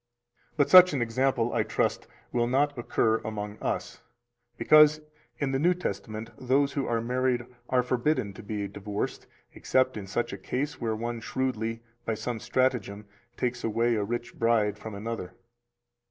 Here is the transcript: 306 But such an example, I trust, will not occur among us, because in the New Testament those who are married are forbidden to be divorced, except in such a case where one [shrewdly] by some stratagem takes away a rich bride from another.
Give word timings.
306 0.55 0.57
But 0.57 0.69
such 0.71 0.93
an 0.95 1.01
example, 1.03 1.53
I 1.53 1.61
trust, 1.61 2.07
will 2.31 2.47
not 2.47 2.75
occur 2.75 3.19
among 3.19 3.59
us, 3.59 4.01
because 4.57 4.99
in 5.37 5.51
the 5.51 5.59
New 5.59 5.75
Testament 5.75 6.31
those 6.39 6.73
who 6.73 6.87
are 6.87 7.01
married 7.01 7.45
are 7.69 7.83
forbidden 7.83 8.33
to 8.33 8.41
be 8.41 8.67
divorced, 8.67 9.27
except 9.53 9.97
in 9.97 10.07
such 10.07 10.33
a 10.33 10.39
case 10.39 10.81
where 10.81 10.95
one 10.95 11.19
[shrewdly] 11.21 11.81
by 12.03 12.15
some 12.15 12.39
stratagem 12.39 13.05
takes 13.37 13.63
away 13.63 13.93
a 13.93 14.03
rich 14.03 14.33
bride 14.39 14.79
from 14.79 14.95
another. 14.95 15.35